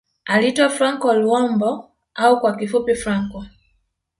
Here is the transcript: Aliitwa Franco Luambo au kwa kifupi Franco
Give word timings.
Aliitwa 0.25 0.69
Franco 0.69 1.13
Luambo 1.13 1.91
au 2.15 2.39
kwa 2.39 2.55
kifupi 2.57 2.95
Franco 2.95 3.45